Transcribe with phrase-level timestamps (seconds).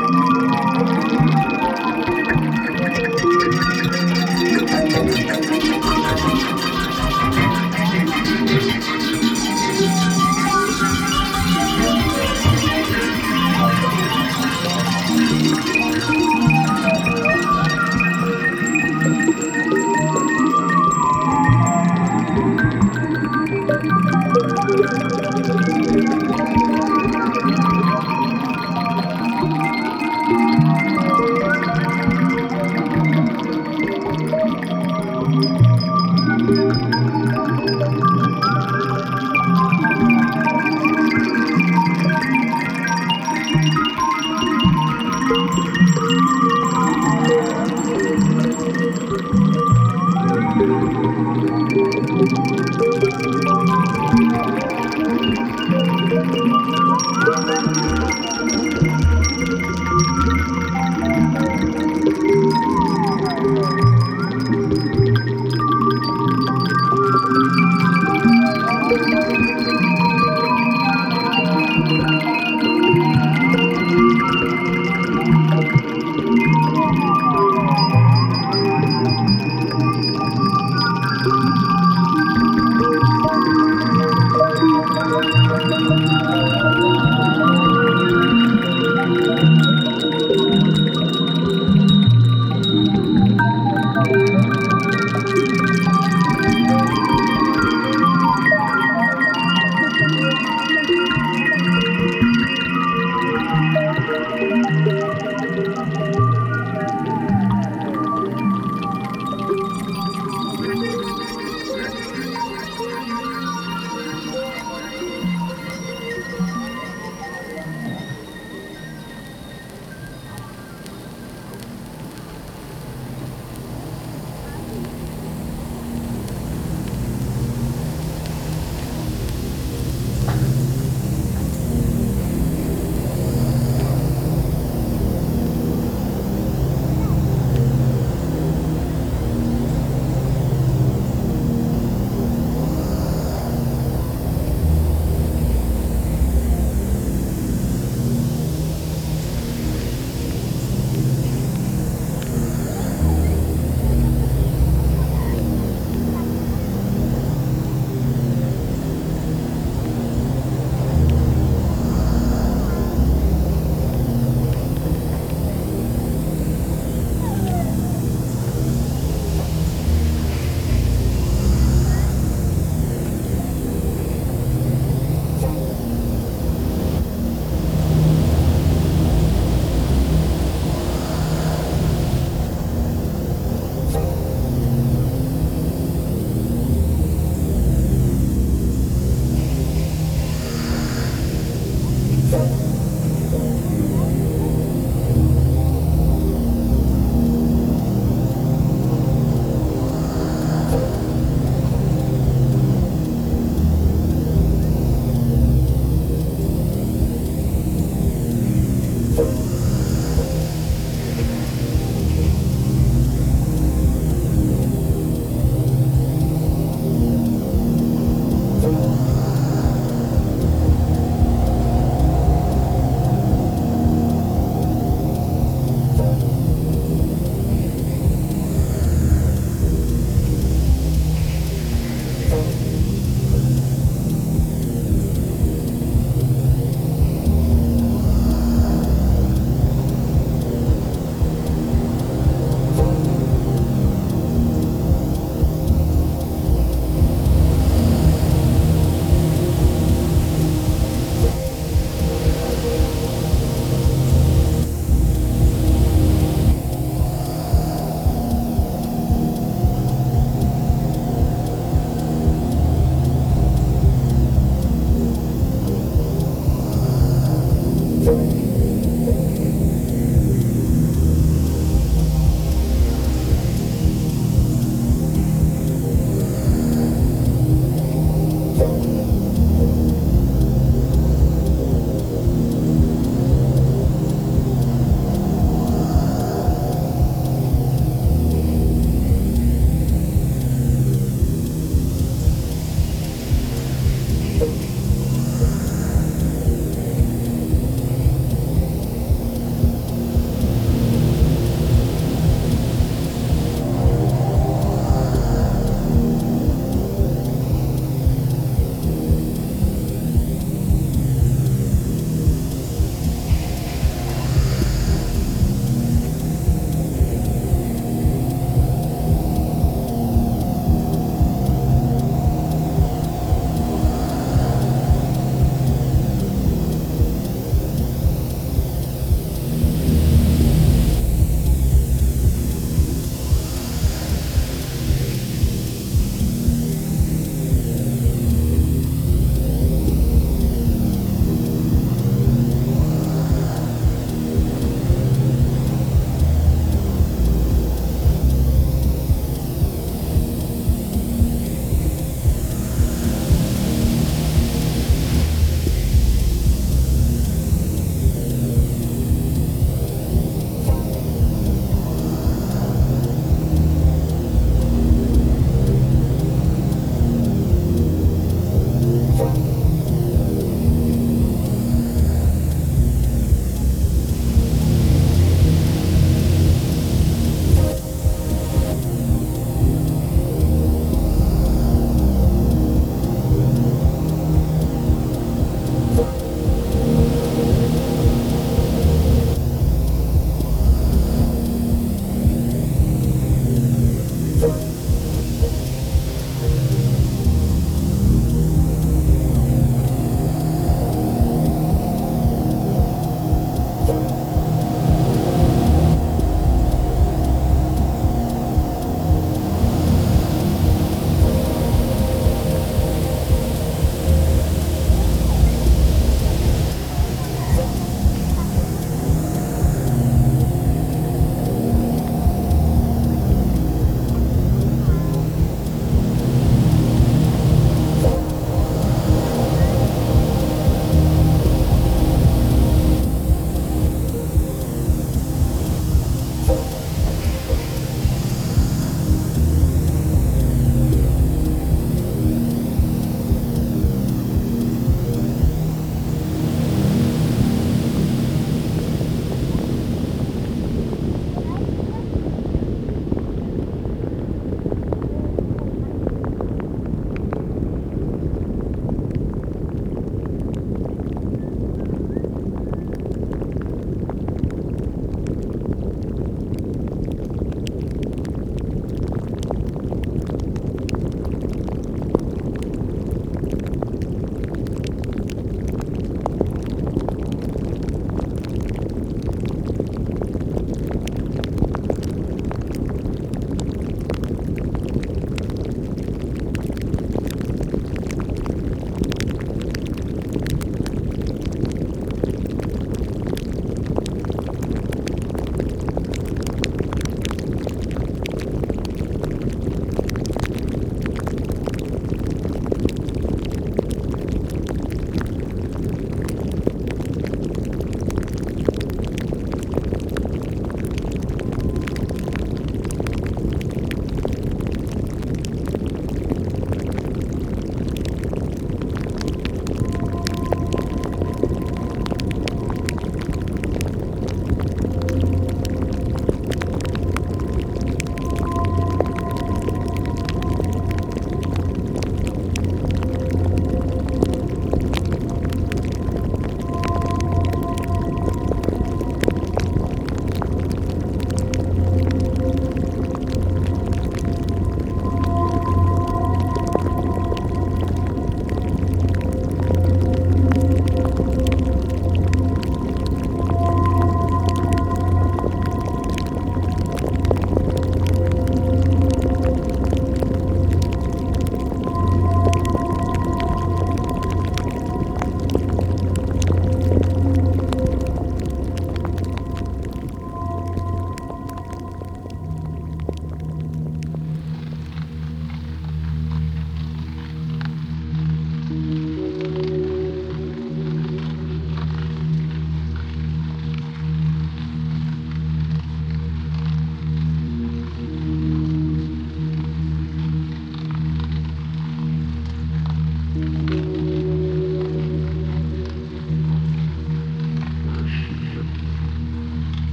[0.00, 1.39] Música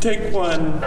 [0.00, 0.80] take one